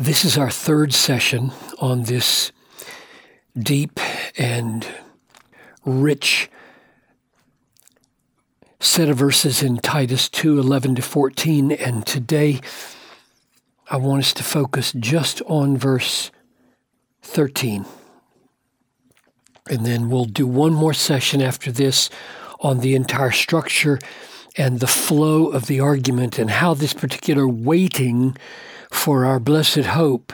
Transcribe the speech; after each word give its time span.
This 0.00 0.24
is 0.24 0.38
our 0.38 0.50
third 0.50 0.94
session 0.94 1.52
on 1.78 2.04
this 2.04 2.52
deep 3.54 4.00
and 4.38 4.86
rich 5.84 6.50
set 8.78 9.10
of 9.10 9.18
verses 9.18 9.62
in 9.62 9.76
Titus 9.76 10.30
2 10.30 10.58
11 10.58 10.94
to 10.94 11.02
14. 11.02 11.72
And 11.72 12.06
today 12.06 12.60
I 13.90 13.98
want 13.98 14.22
us 14.22 14.32
to 14.32 14.42
focus 14.42 14.94
just 14.98 15.42
on 15.42 15.76
verse 15.76 16.30
13. 17.20 17.84
And 19.68 19.84
then 19.84 20.08
we'll 20.08 20.24
do 20.24 20.46
one 20.46 20.72
more 20.72 20.94
session 20.94 21.42
after 21.42 21.70
this 21.70 22.08
on 22.60 22.80
the 22.80 22.94
entire 22.94 23.32
structure 23.32 23.98
and 24.56 24.80
the 24.80 24.86
flow 24.86 25.48
of 25.48 25.66
the 25.66 25.80
argument 25.80 26.38
and 26.38 26.50
how 26.50 26.72
this 26.72 26.94
particular 26.94 27.46
waiting 27.46 28.34
for 28.90 29.24
our 29.24 29.40
blessed 29.40 29.86
hope 29.86 30.32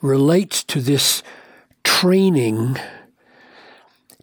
relates 0.00 0.64
to 0.64 0.80
this 0.80 1.22
training 1.84 2.76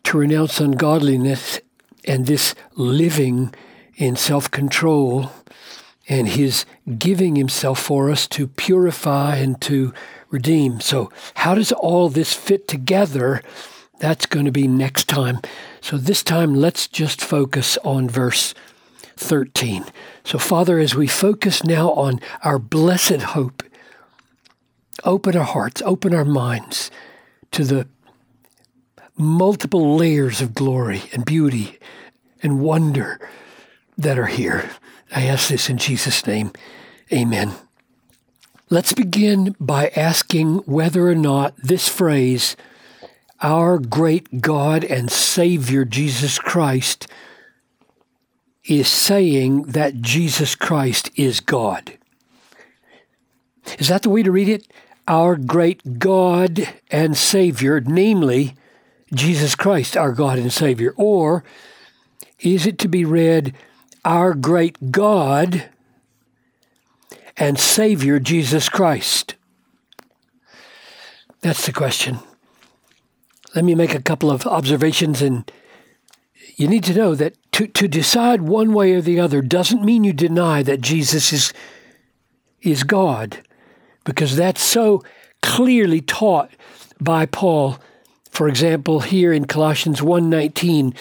to 0.04 0.18
renounce 0.18 0.60
ungodliness 0.60 1.60
and 2.06 2.26
this 2.26 2.56
living 2.76 3.54
in 3.96 4.16
self 4.16 4.50
control 4.52 5.32
and 6.08 6.30
his 6.30 6.66
giving 7.00 7.36
himself 7.36 7.80
for 7.80 8.12
us 8.12 8.28
to 8.28 8.48
purify 8.48 9.38
and 9.38 9.60
to 9.62 9.94
redeem. 10.30 10.80
So, 10.80 11.12
how 11.36 11.56
does 11.56 11.72
all 11.72 12.10
this 12.10 12.34
fit 12.34 12.68
together? 12.68 13.42
That's 14.00 14.26
going 14.26 14.46
to 14.46 14.52
be 14.52 14.68
next 14.68 15.08
time. 15.08 15.40
So, 15.82 15.98
this 15.98 16.22
time, 16.22 16.54
let's 16.54 16.88
just 16.88 17.22
focus 17.22 17.78
on 17.84 18.10
verse 18.10 18.54
13. 19.18 19.86
So, 20.24 20.38
Father, 20.38 20.78
as 20.80 20.96
we 20.96 21.08
focus 21.08 21.64
now 21.64 21.92
on 21.92 22.20
our 22.44 22.60
blessed 22.60 23.22
hope 23.22 23.64
open 25.04 25.36
our 25.36 25.44
hearts, 25.44 25.82
open 25.84 26.14
our 26.14 26.26
minds 26.26 26.92
to 27.52 27.64
the 27.64 27.88
multiple 29.18 29.96
layers 29.96 30.42
of 30.42 30.54
glory 30.54 31.04
and 31.14 31.26
beauty 31.26 31.78
and 32.44 32.60
wonder 32.62 33.20
that 33.98 34.20
are 34.20 34.26
here. 34.26 34.70
I 35.16 35.24
ask 35.24 35.50
this 35.50 35.70
in 35.70 35.78
Jesus' 35.78 36.26
name. 36.28 36.52
Amen. 37.12 37.54
Let's 38.70 38.94
begin 38.94 39.56
by 39.60 39.90
asking 39.96 40.58
whether 40.60 41.08
or 41.08 41.16
not 41.16 41.56
this 41.58 41.88
phrase, 41.88 42.56
our 43.42 43.78
great 43.78 44.42
God 44.42 44.84
and 44.84 45.12
Savior 45.12 45.86
Jesus 45.86 46.40
Christ, 46.40 47.08
is 48.66 48.88
saying 48.88 49.64
that 49.64 50.02
Jesus 50.02 50.56
Christ 50.56 51.12
is 51.16 51.40
God. 51.40 51.94
Is 53.78 53.88
that 53.90 54.02
the 54.02 54.10
way 54.10 54.24
to 54.24 54.32
read 54.32 54.50
it? 54.50 54.68
Our 55.08 55.36
great 55.36 56.00
God 56.00 56.68
and 56.90 57.16
Savior, 57.16 57.80
namely 57.80 58.56
Jesus 59.14 59.56
Christ, 59.56 59.96
our 59.96 60.12
God 60.12 60.40
and 60.40 60.52
Savior? 60.52 60.94
Or 60.98 61.44
is 62.40 62.66
it 62.66 62.80
to 62.80 62.88
be 62.88 63.06
read, 63.06 63.54
our 64.04 64.34
great 64.34 64.92
God 64.92 65.70
and 67.38 67.60
Savior, 67.60 68.20
Jesus 68.20 68.70
Christ? 68.70 69.36
That's 71.42 71.66
the 71.66 71.74
question. 71.74 72.20
Let 73.54 73.64
me 73.64 73.76
make 73.76 73.94
a 73.94 74.02
couple 74.02 74.32
of 74.32 74.46
observations, 74.48 75.22
and 75.22 75.50
you 76.56 76.68
need 76.68 76.84
to 76.86 76.94
know 76.94 77.16
that 77.16 77.36
to, 77.54 77.68
to 77.68 77.88
decide 77.88 78.42
one 78.42 78.74
way 78.74 78.94
or 78.94 79.02
the 79.02 79.20
other 79.20 79.42
doesn't 79.42 79.86
mean 79.86 80.04
you 80.04 80.12
deny 80.12 80.64
that 80.64 80.82
Jesus 80.82 81.32
is, 81.32 81.54
is 82.62 82.84
God 82.84 83.42
because 84.06 84.36
that's 84.38 84.64
so 84.64 85.04
clearly 85.42 86.00
taught 86.00 86.52
by 87.02 87.26
Paul. 87.26 87.78
For 88.32 88.48
example, 88.48 89.02
here 89.02 89.34
in 89.34 89.46
Colossians 89.46 90.02
1:19, 90.02 90.94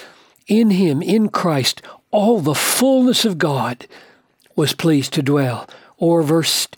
in 0.49 0.71
him, 0.71 1.01
in 1.01 1.29
Christ, 1.29 1.81
all 2.11 2.41
the 2.41 2.55
fullness 2.55 3.25
of 3.25 3.39
God 3.39 3.87
was 4.57 4.75
pleased 4.75 5.13
to 5.15 5.23
dwell. 5.23 5.69
Or 5.99 6.23
verse 6.23 6.69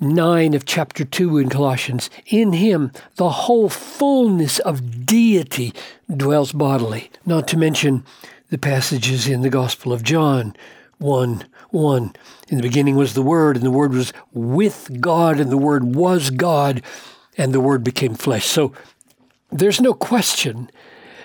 9 0.00 0.54
of 0.54 0.64
chapter 0.64 1.04
2 1.04 1.36
in 1.36 1.50
Colossians, 1.50 2.08
in 2.26 2.54
him 2.54 2.90
the 3.16 3.30
whole 3.30 3.68
fullness 3.68 4.58
of 4.60 5.04
deity 5.04 5.74
dwells 6.14 6.52
bodily. 6.52 7.10
Not 7.26 7.46
to 7.48 7.58
mention 7.58 8.04
the 8.48 8.58
passages 8.58 9.28
in 9.28 9.42
the 9.42 9.50
Gospel 9.50 9.92
of 9.92 10.02
John 10.02 10.56
1 10.98 11.44
1. 11.72 12.12
In 12.48 12.56
the 12.56 12.62
beginning 12.62 12.96
was 12.96 13.14
the 13.14 13.22
Word, 13.22 13.56
and 13.56 13.64
the 13.64 13.70
Word 13.70 13.92
was 13.92 14.12
with 14.32 15.00
God, 15.00 15.38
and 15.40 15.50
the 15.50 15.56
Word 15.56 15.94
was 15.94 16.30
God, 16.30 16.82
and 17.36 17.52
the 17.52 17.60
Word 17.60 17.84
became 17.84 18.14
flesh. 18.14 18.46
So 18.46 18.72
there's 19.50 19.80
no 19.80 19.94
question 19.94 20.70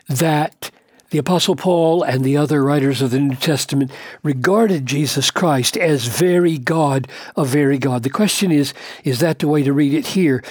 that 0.07 0.71
the 1.11 1.17
Apostle 1.19 1.55
Paul 1.55 2.03
and 2.03 2.23
the 2.23 2.35
other 2.37 2.63
writers 2.63 3.01
of 3.01 3.11
the 3.11 3.19
New 3.19 3.35
Testament 3.35 3.91
regarded 4.23 4.85
Jesus 4.85 5.31
Christ 5.31 5.77
as 5.77 6.07
very 6.07 6.57
God 6.57 7.07
a 7.37 7.45
very 7.45 7.77
God. 7.77 8.03
The 8.03 8.09
question 8.09 8.51
is, 8.51 8.73
is 9.03 9.19
that 9.19 9.39
the 9.39 9.47
way 9.47 9.63
to 9.63 9.71
read 9.73 9.93
it 9.93 10.07
here? 10.07 10.43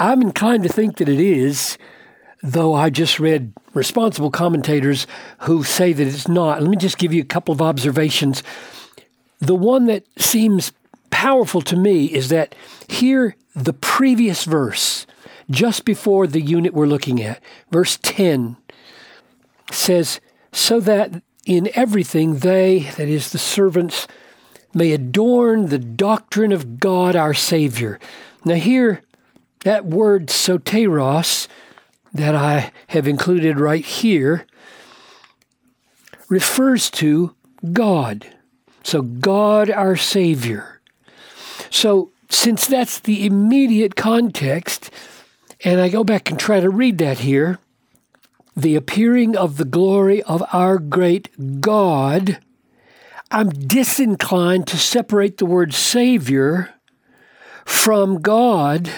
I'm 0.00 0.22
inclined 0.22 0.62
to 0.62 0.68
think 0.68 0.96
that 0.96 1.08
it 1.08 1.20
is, 1.20 1.76
though 2.42 2.74
I 2.74 2.90
just 2.90 3.20
read 3.20 3.52
responsible 3.74 4.30
commentators 4.30 5.06
who 5.40 5.62
say 5.62 5.92
that 5.92 6.06
it's 6.06 6.28
not. 6.28 6.62
Let 6.62 6.70
me 6.70 6.76
just 6.76 6.98
give 6.98 7.12
you 7.12 7.22
a 7.22 7.26
couple 7.26 7.52
of 7.52 7.62
observations 7.62 8.42
the 9.38 9.54
one 9.54 9.86
that 9.86 10.04
seems 10.20 10.72
powerful 11.10 11.60
to 11.62 11.76
me 11.76 12.06
is 12.06 12.28
that 12.28 12.54
here, 12.88 13.36
the 13.54 13.72
previous 13.72 14.44
verse, 14.44 15.06
just 15.50 15.84
before 15.84 16.26
the 16.26 16.40
unit 16.40 16.74
we're 16.74 16.86
looking 16.86 17.22
at, 17.22 17.42
verse 17.70 17.98
10, 18.02 18.56
says, 19.70 20.20
So 20.52 20.80
that 20.80 21.22
in 21.46 21.70
everything 21.74 22.38
they, 22.38 22.90
that 22.96 23.08
is, 23.08 23.32
the 23.32 23.38
servants, 23.38 24.06
may 24.74 24.92
adorn 24.92 25.66
the 25.66 25.78
doctrine 25.78 26.52
of 26.52 26.78
God 26.78 27.16
our 27.16 27.34
Savior. 27.34 27.98
Now, 28.44 28.56
here, 28.56 29.02
that 29.64 29.86
word 29.86 30.28
soteros 30.28 31.48
that 32.12 32.34
I 32.34 32.72
have 32.88 33.08
included 33.08 33.58
right 33.58 33.84
here 33.84 34.46
refers 36.28 36.90
to 36.90 37.34
God. 37.72 38.26
So, 38.88 39.02
God 39.02 39.68
our 39.68 39.96
Savior. 39.96 40.80
So, 41.68 42.10
since 42.30 42.66
that's 42.66 42.98
the 42.98 43.26
immediate 43.26 43.96
context, 43.96 44.90
and 45.62 45.78
I 45.78 45.90
go 45.90 46.02
back 46.02 46.30
and 46.30 46.40
try 46.40 46.60
to 46.60 46.70
read 46.70 46.96
that 46.96 47.18
here, 47.18 47.58
the 48.56 48.76
appearing 48.76 49.36
of 49.36 49.58
the 49.58 49.66
glory 49.66 50.22
of 50.22 50.42
our 50.54 50.78
great 50.78 51.60
God, 51.60 52.38
I'm 53.30 53.50
disinclined 53.50 54.66
to 54.68 54.78
separate 54.78 55.36
the 55.36 55.44
word 55.44 55.74
Savior 55.74 56.72
from 57.66 58.22
God, 58.22 58.90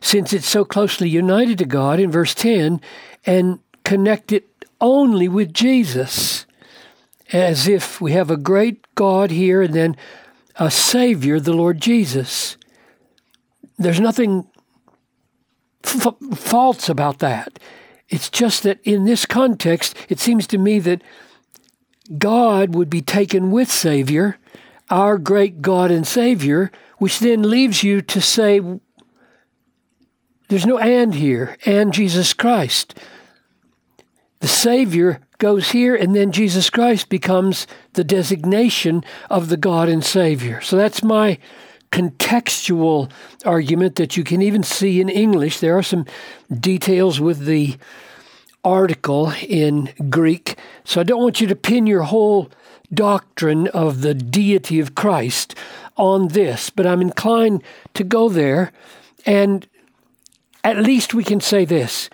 since 0.00 0.32
it's 0.32 0.48
so 0.48 0.64
closely 0.64 1.08
united 1.08 1.58
to 1.58 1.66
God 1.66 2.00
in 2.00 2.10
verse 2.10 2.34
10, 2.34 2.80
and 3.24 3.60
connect 3.84 4.32
it 4.32 4.48
only 4.80 5.28
with 5.28 5.54
Jesus 5.54 6.46
as 7.32 7.68
if 7.68 8.00
we 8.00 8.12
have 8.12 8.30
a 8.30 8.36
great 8.36 8.84
God 8.94 9.30
here 9.30 9.62
and 9.62 9.74
then 9.74 9.96
a 10.56 10.70
Savior, 10.70 11.40
the 11.40 11.52
Lord 11.52 11.80
Jesus. 11.80 12.56
There's 13.78 14.00
nothing 14.00 14.46
f- 15.84 16.16
false 16.34 16.88
about 16.88 17.20
that. 17.20 17.58
It's 18.08 18.28
just 18.28 18.64
that 18.64 18.80
in 18.82 19.04
this 19.04 19.24
context, 19.24 19.96
it 20.08 20.18
seems 20.18 20.46
to 20.48 20.58
me 20.58 20.80
that 20.80 21.02
God 22.18 22.74
would 22.74 22.90
be 22.90 23.02
taken 23.02 23.50
with 23.50 23.70
Savior, 23.70 24.38
our 24.90 25.16
great 25.16 25.62
God 25.62 25.90
and 25.90 26.06
Savior, 26.06 26.72
which 26.98 27.20
then 27.20 27.48
leaves 27.48 27.84
you 27.84 28.02
to 28.02 28.20
say, 28.20 28.60
there's 30.48 30.66
no 30.66 30.78
and 30.78 31.14
here, 31.14 31.56
and 31.64 31.92
Jesus 31.92 32.32
Christ. 32.32 32.98
The 34.40 34.48
Savior 34.48 35.20
goes 35.40 35.72
here, 35.72 35.96
and 35.96 36.14
then 36.14 36.30
Jesus 36.30 36.70
Christ 36.70 37.08
becomes 37.08 37.66
the 37.94 38.04
designation 38.04 39.02
of 39.28 39.48
the 39.48 39.56
God 39.56 39.88
and 39.88 40.04
Savior. 40.04 40.60
So 40.60 40.76
that's 40.76 41.02
my 41.02 41.38
contextual 41.90 43.10
argument 43.44 43.96
that 43.96 44.16
you 44.16 44.22
can 44.22 44.42
even 44.42 44.62
see 44.62 45.00
in 45.00 45.08
English. 45.08 45.58
There 45.58 45.76
are 45.76 45.82
some 45.82 46.06
details 46.52 47.20
with 47.20 47.46
the 47.46 47.76
article 48.62 49.32
in 49.48 49.92
Greek. 50.08 50.56
So 50.84 51.00
I 51.00 51.04
don't 51.04 51.22
want 51.22 51.40
you 51.40 51.48
to 51.48 51.56
pin 51.56 51.86
your 51.86 52.02
whole 52.02 52.50
doctrine 52.92 53.66
of 53.68 54.02
the 54.02 54.14
deity 54.14 54.78
of 54.78 54.94
Christ 54.94 55.54
on 55.96 56.28
this, 56.28 56.70
but 56.70 56.86
I'm 56.86 57.00
inclined 57.00 57.62
to 57.94 58.04
go 58.04 58.28
there. 58.28 58.72
And 59.26 59.66
at 60.62 60.78
least 60.78 61.14
we 61.14 61.24
can 61.24 61.40
say 61.40 61.64
this 61.64 62.10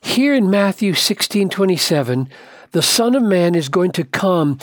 here 0.00 0.34
in 0.34 0.50
Matthew 0.50 0.94
16 0.94 1.48
27, 1.48 2.28
the 2.72 2.82
Son 2.82 3.14
of 3.14 3.22
Man 3.22 3.54
is 3.54 3.68
going 3.68 3.92
to 3.92 4.04
come 4.04 4.58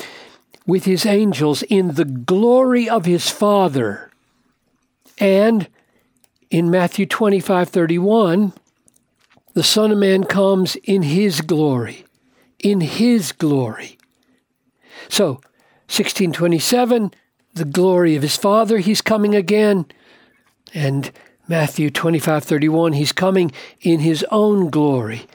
with 0.66 0.86
his 0.86 1.06
angels 1.06 1.62
in 1.64 1.96
the 1.96 2.06
glory 2.06 2.88
of 2.88 3.06
his 3.06 3.30
Father 3.30 4.12
and 5.18 5.68
in 6.50 6.70
Matthew 6.70 7.06
25 7.06 7.70
31, 7.70 8.54
the 9.54 9.64
Son 9.64 9.92
of 9.92 9.98
Man 9.98 10.24
comes 10.24 10.76
in 10.78 11.04
his 11.04 11.42
glory. 11.42 12.06
In 12.60 12.82
his 12.82 13.32
glory. 13.32 13.98
So, 15.10 15.42
1627, 15.90 17.14
the 17.54 17.66
glory 17.66 18.16
of 18.16 18.22
his 18.22 18.38
Father, 18.38 18.80
he's 18.80 19.02
coming 19.02 19.36
again. 19.36 19.86
And 20.74 21.12
Matthew 21.48 21.90
25 21.90 22.44
31, 22.44 22.94
he's 22.94 23.12
coming 23.12 23.52
in 23.82 24.00
his 24.00 24.26
own 24.32 24.70
glory. 24.70 25.28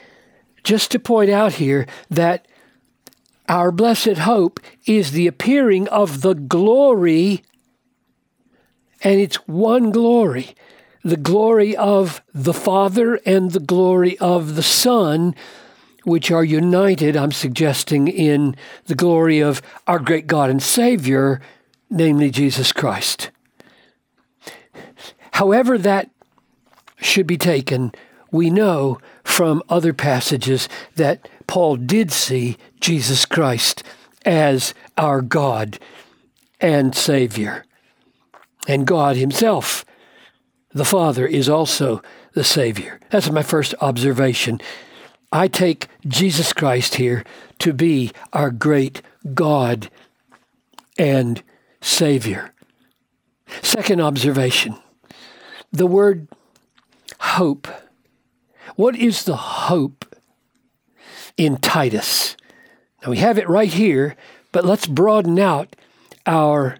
Just 0.64 0.90
to 0.92 0.98
point 0.98 1.30
out 1.30 1.54
here 1.54 1.86
that 2.10 2.46
our 3.48 3.70
blessed 3.70 4.18
hope 4.18 4.60
is 4.86 5.12
the 5.12 5.26
appearing 5.26 5.88
of 5.88 6.20
the 6.20 6.34
glory, 6.34 7.42
and 9.02 9.20
it's 9.20 9.36
one 9.46 9.90
glory 9.90 10.54
the 11.04 11.16
glory 11.16 11.76
of 11.76 12.22
the 12.34 12.52
Father 12.52 13.16
and 13.24 13.52
the 13.52 13.60
glory 13.60 14.18
of 14.18 14.56
the 14.56 14.62
Son, 14.62 15.34
which 16.04 16.30
are 16.30 16.44
united, 16.44 17.16
I'm 17.16 17.32
suggesting, 17.32 18.08
in 18.08 18.56
the 18.86 18.94
glory 18.94 19.40
of 19.40 19.62
our 19.86 19.98
great 19.98 20.26
God 20.26 20.50
and 20.50 20.62
Savior, 20.62 21.40
namely 21.88 22.30
Jesus 22.30 22.72
Christ. 22.72 23.30
However, 25.38 25.78
that 25.78 26.10
should 26.96 27.28
be 27.28 27.38
taken, 27.38 27.92
we 28.32 28.50
know 28.50 28.98
from 29.22 29.62
other 29.68 29.92
passages 29.92 30.68
that 30.96 31.28
Paul 31.46 31.76
did 31.76 32.10
see 32.10 32.56
Jesus 32.80 33.24
Christ 33.24 33.84
as 34.26 34.74
our 34.96 35.22
God 35.22 35.78
and 36.60 36.92
Savior. 36.92 37.64
And 38.66 38.84
God 38.84 39.14
Himself, 39.14 39.84
the 40.72 40.84
Father, 40.84 41.24
is 41.24 41.48
also 41.48 42.02
the 42.32 42.42
Savior. 42.42 42.98
That's 43.10 43.30
my 43.30 43.44
first 43.44 43.76
observation. 43.80 44.60
I 45.30 45.46
take 45.46 45.86
Jesus 46.08 46.52
Christ 46.52 46.96
here 46.96 47.22
to 47.60 47.72
be 47.72 48.10
our 48.32 48.50
great 48.50 49.02
God 49.34 49.88
and 50.98 51.40
Savior. 51.80 52.52
Second 53.62 54.00
observation 54.00 54.76
the 55.72 55.86
word 55.86 56.28
hope. 57.20 57.68
What 58.76 58.96
is 58.96 59.24
the 59.24 59.36
hope 59.36 60.04
in 61.36 61.56
Titus? 61.56 62.36
Now 63.02 63.10
we 63.10 63.18
have 63.18 63.38
it 63.38 63.48
right 63.48 63.72
here, 63.72 64.16
but 64.52 64.64
let's 64.64 64.86
broaden 64.86 65.38
out 65.38 65.74
our 66.26 66.78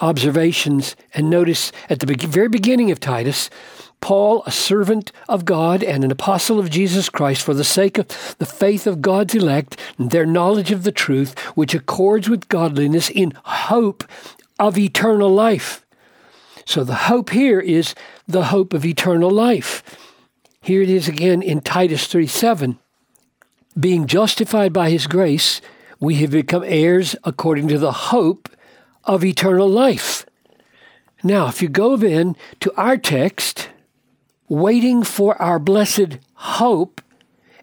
observations 0.00 0.96
and 1.14 1.28
notice 1.28 1.72
at 1.88 2.00
the 2.00 2.26
very 2.26 2.48
beginning 2.48 2.90
of 2.90 3.00
Titus, 3.00 3.50
Paul, 4.00 4.42
a 4.46 4.50
servant 4.50 5.12
of 5.28 5.44
God 5.44 5.82
and 5.82 6.02
an 6.02 6.10
apostle 6.10 6.58
of 6.58 6.70
Jesus 6.70 7.10
Christ, 7.10 7.42
for 7.42 7.52
the 7.52 7.64
sake 7.64 7.98
of 7.98 8.36
the 8.38 8.46
faith 8.46 8.86
of 8.86 9.02
God's 9.02 9.34
elect 9.34 9.78
and 9.98 10.10
their 10.10 10.24
knowledge 10.24 10.70
of 10.70 10.84
the 10.84 10.92
truth, 10.92 11.38
which 11.54 11.74
accords 11.74 12.28
with 12.28 12.48
godliness 12.48 13.10
in 13.10 13.34
hope 13.44 14.04
of 14.58 14.78
eternal 14.78 15.28
life. 15.28 15.84
So 16.70 16.84
the 16.84 16.94
hope 16.94 17.30
here 17.30 17.58
is 17.58 17.96
the 18.28 18.44
hope 18.44 18.72
of 18.74 18.84
eternal 18.84 19.28
life. 19.28 19.82
Here 20.62 20.82
it 20.82 20.88
is 20.88 21.08
again 21.08 21.42
in 21.42 21.62
Titus 21.62 22.06
3 22.06 22.28
7. 22.28 22.78
Being 23.78 24.06
justified 24.06 24.72
by 24.72 24.88
his 24.90 25.08
grace, 25.08 25.60
we 25.98 26.14
have 26.16 26.30
become 26.30 26.62
heirs 26.64 27.16
according 27.24 27.66
to 27.68 27.78
the 27.78 27.90
hope 27.90 28.48
of 29.02 29.24
eternal 29.24 29.68
life. 29.68 30.24
Now, 31.24 31.48
if 31.48 31.60
you 31.60 31.68
go 31.68 31.96
then 31.96 32.36
to 32.60 32.72
our 32.76 32.96
text, 32.96 33.70
waiting 34.48 35.02
for 35.02 35.34
our 35.42 35.58
blessed 35.58 36.18
hope, 36.34 37.00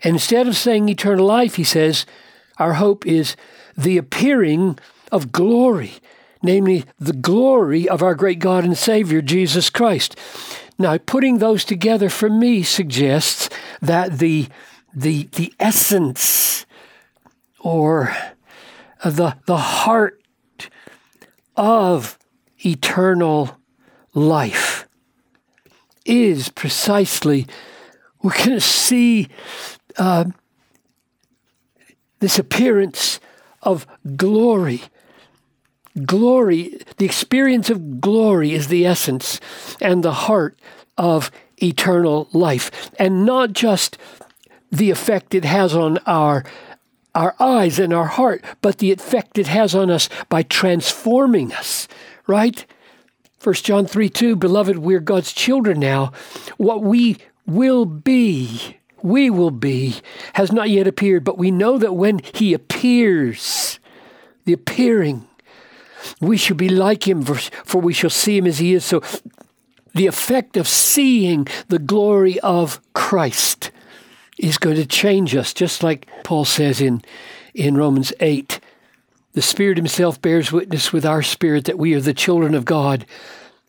and 0.04 0.16
instead 0.16 0.50
of 0.50 0.58
saying 0.58 0.90
eternal 0.90 1.26
life, 1.26 1.56
he 1.56 1.64
says, 1.64 2.06
our 2.58 2.74
hope 2.74 3.08
is 3.08 3.38
the 3.78 3.98
appearing 3.98 4.78
of 5.14 5.32
glory, 5.32 5.94
namely 6.48 6.86
the 6.98 7.14
glory 7.14 7.90
of 7.90 8.02
our 8.02 8.16
great 8.16 8.40
God 8.40 8.64
and 8.64 8.78
Savior, 8.78 9.22
Jesus 9.22 9.70
Christ. 9.70 10.18
Now, 10.80 10.98
putting 10.98 11.40
those 11.40 11.66
together 11.66 12.10
for 12.10 12.30
me 12.30 12.64
suggests 12.64 13.50
that 13.82 14.20
the, 14.20 14.48
the, 14.96 15.24
the 15.34 15.54
essence 15.60 16.66
or 17.60 18.16
the, 19.04 19.36
the 19.46 19.58
heart 19.58 20.24
of 21.58 22.18
eternal 22.66 23.58
life 24.14 24.88
is 26.06 26.48
precisely, 26.48 27.46
we're 28.22 28.38
going 28.38 28.52
to 28.52 28.62
see 28.62 29.28
uh, 29.98 30.24
this 32.20 32.40
appearance 32.40 33.20
of 33.62 33.86
glory 34.16 34.84
glory, 36.06 36.80
the 36.98 37.06
experience 37.06 37.70
of 37.70 38.00
glory 38.00 38.54
is 38.54 38.68
the 38.68 38.86
essence 38.86 39.40
and 39.82 40.04
the 40.04 40.14
heart 40.14 40.58
of 40.98 41.32
eternal 41.62 42.28
life. 42.34 42.92
And 43.00 43.26
not 43.26 43.54
just 43.54 43.98
the 44.72 44.92
effect 44.92 45.34
it 45.34 45.46
has 45.46 45.76
on 45.76 45.98
our 46.06 46.44
our 47.16 47.36
eyes 47.40 47.80
and 47.80 47.94
our 47.94 48.06
heart, 48.06 48.46
but 48.62 48.78
the 48.78 48.92
effect 48.92 49.40
it 49.40 49.48
has 49.48 49.74
on 49.74 49.90
us 49.90 50.08
by 50.30 50.44
transforming 50.44 51.52
us, 51.52 51.88
right? 52.28 52.64
1 53.44 53.56
John 53.56 53.88
3 53.88 54.08
2, 54.10 54.36
beloved, 54.36 54.78
we're 54.78 55.00
God's 55.00 55.34
children 55.34 55.80
now. 55.80 56.12
What 56.58 56.84
we 56.84 57.18
will 57.48 57.86
be, 57.86 58.78
we 59.02 59.32
will 59.32 59.52
be, 59.52 59.96
has 60.34 60.52
not 60.52 60.70
yet 60.70 60.86
appeared, 60.86 61.24
but 61.24 61.40
we 61.40 61.50
know 61.50 61.80
that 61.80 61.94
when 61.94 62.20
He 62.20 62.54
appears, 62.54 63.80
the 64.46 64.54
appearing 64.54 65.27
we 66.20 66.38
shall 66.38 66.58
be 66.58 66.70
like 66.70 67.08
him, 67.08 67.24
for 67.24 67.82
we 67.82 67.94
shall 67.94 68.10
see 68.10 68.38
him 68.38 68.48
as 68.48 68.60
he 68.60 68.74
is. 68.74 68.86
So, 68.86 69.02
the 69.94 70.08
effect 70.08 70.58
of 70.58 70.68
seeing 70.68 71.48
the 71.70 71.80
glory 71.80 72.40
of 72.42 72.80
Christ 72.94 73.72
is 74.38 74.58
going 74.58 74.76
to 74.76 74.86
change 74.86 75.36
us, 75.36 75.54
just 75.54 75.82
like 75.82 76.08
Paul 76.24 76.46
says 76.46 76.80
in, 76.82 77.02
in 77.54 77.76
Romans 77.76 78.14
8. 78.20 78.60
The 79.34 79.42
Spirit 79.42 79.78
Himself 79.78 80.22
bears 80.22 80.52
witness 80.52 80.94
with 80.94 81.06
our 81.06 81.24
spirit 81.24 81.66
that 81.66 81.78
we 81.78 81.94
are 81.94 82.02
the 82.02 82.14
children 82.14 82.54
of 82.54 82.66
God. 82.66 83.06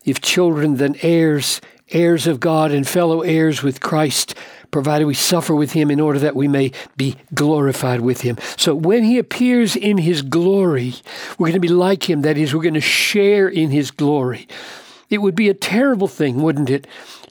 If 0.05 0.21
children, 0.21 0.75
then 0.77 0.95
heirs, 1.01 1.61
heirs 1.89 2.27
of 2.27 2.39
God, 2.39 2.71
and 2.71 2.87
fellow 2.87 3.21
heirs 3.21 3.63
with 3.63 3.81
Christ 3.81 4.35
provided 4.71 5.05
we 5.05 5.13
suffer 5.13 5.55
with 5.55 5.71
him 5.71 5.89
in 5.89 5.99
order 5.99 6.19
that 6.19 6.35
we 6.35 6.47
may 6.47 6.71
be 6.95 7.15
glorified 7.33 8.01
with 8.01 8.21
him. 8.21 8.37
So 8.57 8.75
when 8.75 9.03
he 9.03 9.17
appears 9.17 9.75
in 9.75 9.97
his 9.97 10.21
glory, 10.21 10.95
we're 11.37 11.47
going 11.47 11.53
to 11.53 11.59
be 11.59 11.67
like 11.67 12.09
him. 12.09 12.21
That 12.21 12.37
is, 12.37 12.53
we're 12.53 12.61
going 12.61 12.73
to 12.75 12.81
share 12.81 13.47
in 13.47 13.71
his 13.71 13.91
glory. 13.91 14.47
It 15.09 15.19
would 15.19 15.35
be 15.35 15.49
a 15.49 15.55
terrible 15.55 16.07
thing, 16.07 16.41
wouldn't 16.41 16.69
it, 16.69 16.85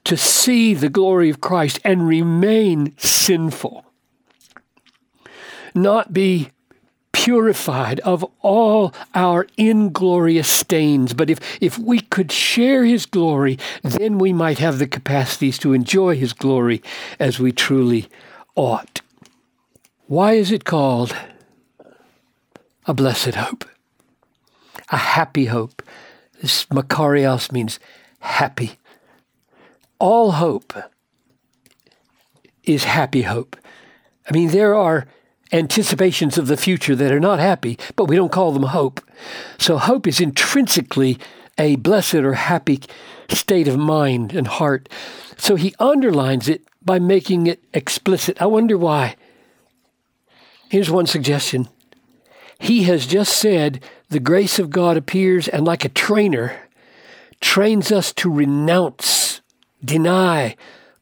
to 0.05 0.17
see 0.17 0.75
the 0.75 0.89
glory 0.89 1.31
of 1.31 1.41
Christ 1.41 1.81
and 1.85 2.09
remain 2.09 2.95
sinful, 2.99 3.85
not 5.75 6.13
be 6.13 6.51
purified 7.13 8.01
of 8.01 8.25
all 8.41 8.95
our 9.15 9.47
inglorious 9.57 10.49
stains. 10.49 11.15
But 11.15 11.31
if, 11.31 11.41
if 11.61 11.79
we 11.79 12.01
could 12.01 12.33
share 12.33 12.85
his 12.85 13.07
glory, 13.07 13.59
then 13.83 14.19
we 14.19 14.33
might 14.33 14.59
have 14.59 14.79
the 14.79 14.87
capacities 14.87 15.59
to 15.59 15.73
enjoy 15.73 16.17
his 16.17 16.33
glory 16.33 16.83
as 17.19 17.39
we 17.39 17.53
truly 17.53 18.09
ought. 18.55 19.01
Why 20.07 20.33
is 20.33 20.51
it 20.51 20.65
called 20.65 21.15
a 22.87 22.95
blessed 22.95 23.35
hope? 23.35 23.65
A 24.91 24.97
happy 24.97 25.47
hope. 25.47 25.83
This 26.41 26.65
Makarios 26.67 27.53
means 27.53 27.79
happy. 28.21 28.79
All 29.99 30.33
hope 30.33 30.73
is 32.65 32.85
happy 32.85 33.23
hope. 33.23 33.57
I 34.29 34.33
mean, 34.33 34.51
there 34.51 34.75
are 34.75 35.07
anticipations 35.53 36.39
of 36.39 36.47
the 36.47 36.57
future 36.57 36.95
that 36.95 37.13
are 37.13 37.21
not 37.21 37.39
happy, 37.39 37.79
but 37.97 38.07
we 38.07 38.17
don't 38.17 38.33
call 38.33 38.53
them 38.53 38.65
hope. 38.65 39.01
So 39.59 39.79
hope 39.79 40.07
is 40.07 40.21
intrinsically 40.21 41.19
a 41.57 41.77
blessed 41.77 42.15
or 42.15 42.35
happy 42.35 42.81
state 43.31 43.69
of 43.69 43.79
mind 43.79 44.33
and 44.33 44.47
heart. 44.47 44.89
So 45.37 45.57
he 45.57 45.75
underlines 45.79 46.49
it 46.49 46.63
by 46.83 46.99
making 46.99 47.47
it 47.47 47.63
explicit. 47.75 48.41
I 48.41 48.47
wonder 48.47 48.79
why. 48.79 49.17
Here's 50.71 50.91
one 50.91 51.07
suggestion. 51.07 51.69
He 52.59 52.85
has 52.85 53.07
just 53.07 53.37
said 53.37 53.83
the 54.11 54.21
grace 54.21 54.59
of 54.59 54.71
God 54.71 54.97
appears 54.97 55.49
and, 55.49 55.65
like 55.65 55.85
a 55.85 55.91
trainer, 55.91 56.69
trains 57.41 57.93
us 57.93 58.13
to 58.15 58.31
renounce, 58.31 59.41
deny 59.85 60.57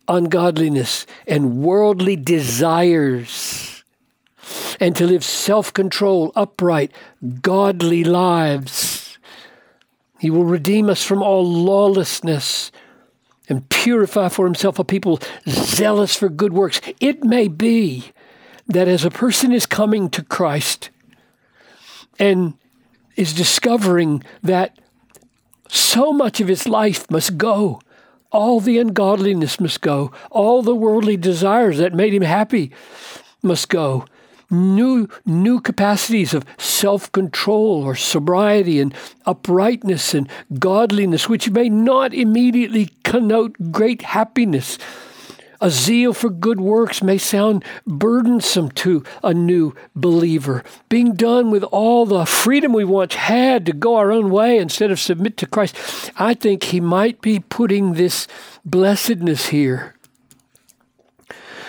ungodliness 0.09 1.07
and 1.27 1.63
worldly 1.63 2.17
desires 2.17 3.76
and 4.81 4.95
to 4.97 5.07
live 5.07 5.25
self 5.25 5.73
control, 5.73 6.33
upright, 6.35 6.93
godly 7.43 8.05
lives. 8.05 9.19
He 10.19 10.31
will 10.31 10.45
redeem 10.45 10.89
us 10.89 11.03
from 11.03 11.23
all 11.23 11.45
lawlessness 11.45 12.73
and 13.49 13.69
purify 13.69 14.29
for 14.29 14.45
himself 14.45 14.79
a 14.79 14.85
people 14.85 15.21
zealous 15.49 16.17
for 16.17 16.29
good 16.29 16.53
works. 16.53 16.81
It 17.01 17.23
may 17.23 17.49
be 17.49 18.13
that 18.67 18.89
as 18.89 19.05
a 19.05 19.11
person 19.11 19.53
is 19.53 19.67
coming 19.67 20.11
to 20.11 20.25
Christ 20.25 20.91
and 22.19 22.55
is 23.15 23.33
discovering 23.33 24.23
that 24.43 24.79
so 25.69 26.13
much 26.13 26.41
of 26.41 26.49
his 26.49 26.67
life 26.67 27.11
must 27.11 27.39
go, 27.39 27.81
all 28.33 28.61
the 28.61 28.79
ungodliness 28.79 29.61
must 29.61 29.81
go, 29.81 30.13
all 30.31 30.63
the 30.63 30.75
worldly 30.75 31.17
desires 31.17 31.79
that 31.79 31.95
made 31.95 32.13
him 32.13 32.23
happy 32.23 32.73
must 33.43 33.69
go, 33.69 34.05
new 34.51 35.09
new 35.25 35.61
capacities 35.61 36.35
of 36.35 36.45
self-control 36.59 37.83
or 37.85 37.95
sobriety 37.95 38.81
and 38.81 38.95
uprightness 39.25 40.15
and 40.15 40.29
godliness 40.59 41.29
which 41.29 41.51
may 41.51 41.69
not 41.69 42.15
immediately 42.15 42.91
connote 43.03 43.57
great 43.73 44.03
happiness 44.03 44.79
a 45.61 45.71
zeal 45.71 46.13
for 46.13 46.29
good 46.29 46.61
works 46.61 47.03
may 47.03 47.19
sound 47.19 47.65
burdensome 47.87 48.71
to 48.71 49.03
a 49.23 49.33
new 49.33 49.75
believer. 49.95 50.63
Being 50.89 51.15
done 51.15 51.51
with 51.51 51.65
all 51.65 52.05
the 52.07 52.27
freedom 52.27 52.73
we 52.73 52.85
once 52.85 53.15
had 53.15 53.67
to 53.67 53.73
go 53.73 53.97
our 53.97 54.13
own 54.13 54.31
way 54.31 54.59
instead 54.59 54.91
of 54.91 55.01
submit 55.01 55.37
to 55.39 55.47
Christ, 55.47 56.13
I 56.17 56.35
think 56.35 56.65
he 56.65 56.81
might 56.81 57.21
be 57.21 57.41
putting 57.41 57.95
this 57.95 58.27
blessedness 58.65 59.49
here 59.49 59.96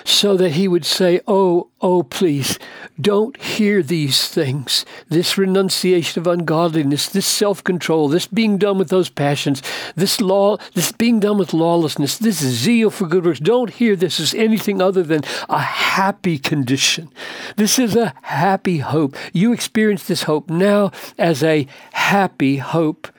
so 0.08 0.38
that 0.38 0.52
he 0.52 0.68
would 0.68 0.86
say, 0.86 1.20
Oh, 1.28 1.70
oh, 1.82 2.02
please, 2.04 2.58
don't 3.00 3.40
hear 3.42 3.84
these 3.84 4.28
things. 4.28 4.86
This 5.10 5.38
renunciation 5.38 6.22
of 6.22 6.28
ungodliness, 6.28 7.10
this 7.10 7.26
self 7.26 7.64
control, 7.64 8.08
this 8.08 8.26
being 8.26 8.58
done 8.58 8.78
with 8.78 8.90
those 8.90 9.10
passions, 9.10 9.62
this 9.96 10.22
law, 10.22 10.58
this 10.74 10.92
being 10.92 11.20
done 11.20 11.38
with 11.38 11.54
lawlessness, 11.54 12.18
this 12.18 12.38
zeal 12.40 12.90
for 12.90 13.06
good 13.06 13.26
works. 13.26 13.40
Don't 13.40 13.70
hear 13.70 13.96
this 13.96 14.20
as 14.20 14.34
anything 14.34 14.82
other 14.82 15.04
than 15.04 15.22
a 15.50 15.60
happy 15.60 16.40
condition. 16.40 17.10
This 17.58 17.78
is 17.78 17.96
a 17.96 18.14
happy 18.22 18.78
hope. 18.78 19.16
You 19.34 19.52
experience 19.52 20.06
this 20.06 20.24
hope 20.24 20.50
now 20.50 20.92
as 21.18 21.44
a 21.44 21.68
happy 21.92 22.58
hope. 22.58 23.10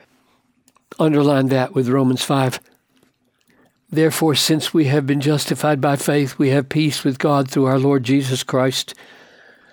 Underline 0.97 1.47
that 1.47 1.73
with 1.73 1.87
Romans 1.87 2.23
5. 2.23 2.59
Therefore, 3.91 4.35
since 4.35 4.73
we 4.73 4.85
have 4.85 5.07
been 5.07 5.19
justified 5.19 5.81
by 5.81 5.95
faith, 5.95 6.37
we 6.37 6.49
have 6.49 6.69
peace 6.69 7.03
with 7.03 7.17
God 7.17 7.49
through 7.49 7.65
our 7.65 7.79
Lord 7.79 8.03
Jesus 8.03 8.43
Christ. 8.43 8.93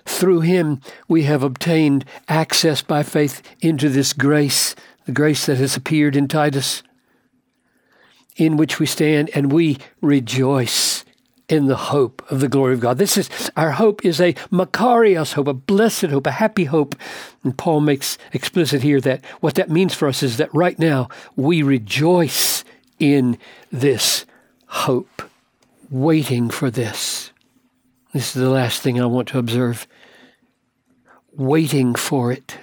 Through 0.05 0.41
him, 0.41 0.81
we 1.07 1.23
have 1.23 1.43
obtained 1.43 2.03
access 2.27 2.81
by 2.81 3.03
faith 3.03 3.43
into 3.61 3.89
this 3.89 4.13
grace, 4.13 4.73
the 5.05 5.11
grace 5.11 5.45
that 5.45 5.57
has 5.57 5.75
appeared 5.75 6.15
in 6.15 6.27
Titus, 6.27 6.81
in 8.37 8.57
which 8.57 8.79
we 8.79 8.85
stand 8.85 9.29
and 9.35 9.51
we 9.51 9.77
rejoice 10.01 11.05
in 11.47 11.67
the 11.67 11.75
hope 11.75 12.23
of 12.31 12.39
the 12.39 12.49
glory 12.49 12.73
of 12.73 12.79
God. 12.79 12.97
This 12.97 13.17
is 13.17 13.51
our 13.55 13.71
hope 13.71 14.03
is 14.03 14.19
a 14.19 14.33
Makarios 14.51 15.33
hope, 15.33 15.47
a 15.47 15.53
blessed 15.53 16.05
hope, 16.05 16.27
a 16.27 16.31
happy 16.31 16.65
hope. 16.65 16.95
And 17.43 17.57
Paul 17.57 17.81
makes 17.81 18.17
explicit 18.33 18.81
here 18.81 18.99
that 19.01 19.23
what 19.41 19.55
that 19.55 19.69
means 19.69 19.93
for 19.93 20.07
us 20.07 20.23
is 20.23 20.37
that 20.37 20.53
right 20.53 20.77
now 20.77 21.07
we 21.35 21.61
rejoice 21.61 22.63
in 22.99 23.37
this 23.71 24.25
hope, 24.67 25.23
waiting 25.89 26.49
for 26.49 26.69
this. 26.69 27.31
This 28.13 28.35
is 28.35 28.41
the 28.41 28.49
last 28.49 28.81
thing 28.81 28.99
I 28.99 29.05
want 29.05 29.27
to 29.29 29.39
observe. 29.39 29.87
Waiting 31.33 31.93
for 31.93 32.31
it. 32.31 32.57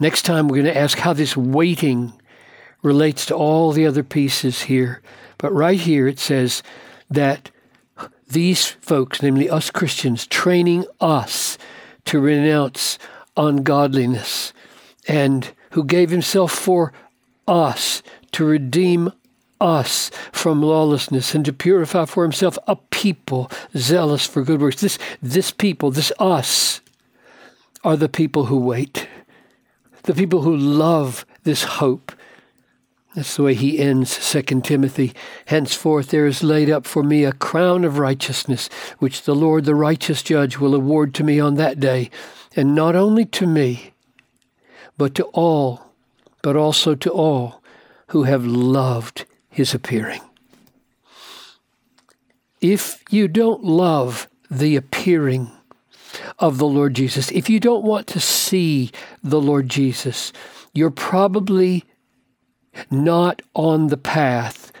Next 0.00 0.22
time, 0.22 0.48
we're 0.48 0.62
going 0.62 0.72
to 0.72 0.76
ask 0.76 0.98
how 0.98 1.12
this 1.12 1.36
waiting 1.36 2.12
relates 2.82 3.26
to 3.26 3.34
all 3.34 3.72
the 3.72 3.86
other 3.86 4.02
pieces 4.02 4.62
here. 4.62 5.02
But 5.38 5.52
right 5.52 5.78
here, 5.78 6.08
it 6.08 6.18
says 6.18 6.62
that 7.10 7.50
these 8.28 8.66
folks, 8.66 9.22
namely 9.22 9.48
us 9.50 9.70
Christians, 9.70 10.26
training 10.26 10.86
us 11.00 11.58
to 12.06 12.18
renounce 12.18 12.98
ungodliness, 13.36 14.52
and 15.06 15.50
who 15.72 15.84
gave 15.84 16.10
himself 16.10 16.52
for 16.52 16.92
us 17.46 18.02
to 18.32 18.44
redeem 18.44 19.12
us 19.62 20.10
from 20.32 20.60
lawlessness 20.60 21.34
and 21.34 21.44
to 21.44 21.52
purify 21.52 22.04
for 22.04 22.24
himself 22.24 22.58
a 22.66 22.76
people 22.90 23.50
zealous 23.76 24.26
for 24.26 24.42
good 24.42 24.60
works. 24.60 24.80
This, 24.80 24.98
this 25.22 25.50
people, 25.50 25.90
this 25.90 26.12
us, 26.18 26.80
are 27.84 27.96
the 27.96 28.08
people 28.08 28.46
who 28.46 28.58
wait, 28.58 29.08
the 30.02 30.14
people 30.14 30.42
who 30.42 30.56
love 30.56 31.24
this 31.44 31.62
hope. 31.64 32.12
That's 33.14 33.36
the 33.36 33.42
way 33.42 33.54
he 33.54 33.78
ends 33.78 34.32
2 34.32 34.60
Timothy. 34.62 35.12
Henceforth 35.46 36.08
there 36.08 36.26
is 36.26 36.42
laid 36.42 36.70
up 36.70 36.86
for 36.86 37.02
me 37.02 37.24
a 37.24 37.32
crown 37.32 37.84
of 37.84 37.98
righteousness, 37.98 38.68
which 38.98 39.22
the 39.22 39.34
Lord, 39.34 39.64
the 39.64 39.74
righteous 39.74 40.22
judge, 40.22 40.58
will 40.58 40.74
award 40.74 41.14
to 41.14 41.24
me 41.24 41.38
on 41.38 41.56
that 41.56 41.78
day, 41.78 42.10
and 42.56 42.74
not 42.74 42.96
only 42.96 43.24
to 43.26 43.46
me, 43.46 43.92
but 44.96 45.14
to 45.16 45.24
all, 45.24 45.92
but 46.42 46.56
also 46.56 46.94
to 46.94 47.10
all 47.10 47.62
who 48.08 48.22
have 48.24 48.46
loved 48.46 49.26
his 49.52 49.74
appearing. 49.74 50.22
If 52.60 53.02
you 53.10 53.28
don't 53.28 53.62
love 53.62 54.28
the 54.50 54.76
appearing 54.76 55.50
of 56.38 56.58
the 56.58 56.66
Lord 56.66 56.94
Jesus, 56.94 57.30
if 57.30 57.50
you 57.50 57.60
don't 57.60 57.84
want 57.84 58.06
to 58.08 58.20
see 58.20 58.90
the 59.22 59.40
Lord 59.40 59.68
Jesus, 59.68 60.32
you're 60.72 60.90
probably 60.90 61.84
not 62.90 63.42
on 63.54 63.88
the 63.88 63.96
path 63.98 64.72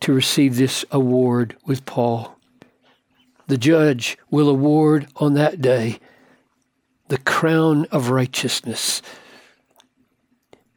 to 0.00 0.12
receive 0.12 0.56
this 0.56 0.84
award 0.90 1.56
with 1.66 1.84
Paul. 1.84 2.38
The 3.46 3.58
judge 3.58 4.16
will 4.30 4.48
award 4.48 5.06
on 5.16 5.34
that 5.34 5.60
day 5.60 5.98
the 7.08 7.18
crown 7.18 7.84
of 7.86 8.10
righteousness. 8.10 9.02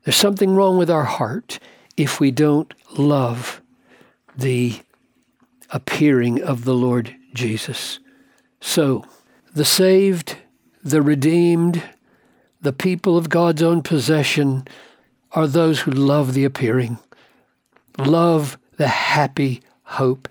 There's 0.04 0.18
something 0.18 0.54
wrong 0.54 0.78
with 0.78 0.90
our 0.90 1.04
heart 1.04 1.60
if 1.98 2.20
we 2.20 2.32
don't 2.32 2.74
love 2.98 3.62
the 4.38 4.80
appearing 5.70 6.42
of 6.42 6.66
the 6.66 6.74
Lord 6.74 7.16
Jesus. 7.34 8.00
So, 8.60 9.06
the 9.54 9.66
saved, 9.66 10.38
the 10.84 11.02
redeemed, 11.02 11.84
the 12.62 12.74
people 12.74 13.18
of 13.18 13.30
God's 13.30 13.64
own 13.64 13.82
possession 13.82 14.68
are 15.32 15.48
those 15.48 15.82
who 15.82 15.92
love 15.92 16.34
the 16.34 16.46
appearing, 16.46 17.00
love 17.98 18.58
the 18.78 18.88
happy 18.88 19.62
hope, 19.84 20.28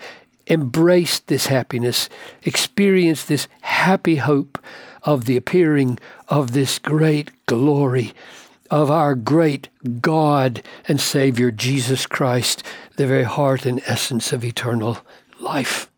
embrace 0.47 1.21
this 1.21 1.47
happiness, 1.47 2.09
experience 2.43 3.25
this 3.25 3.49
happy 3.63 4.17
hope 4.17 4.59
of 5.03 5.25
the 5.25 5.37
appearing 5.37 5.99
of 6.29 6.53
this 6.53 6.79
great 6.79 7.31
glory 7.47 8.13
of 8.71 8.91
our 8.91 9.15
great 9.15 9.69
God 10.01 10.63
and 10.87 11.01
Savior 11.01 11.51
Jesus 11.51 12.07
Christ, 12.07 12.63
the 12.97 13.07
very 13.07 13.25
heart 13.25 13.67
and 13.67 13.83
essence 13.87 14.33
of 14.33 14.45
eternal 14.45 14.99
life. 15.41 15.90